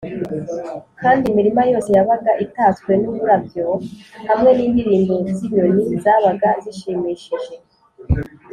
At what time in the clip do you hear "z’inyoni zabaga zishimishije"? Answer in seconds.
5.35-7.53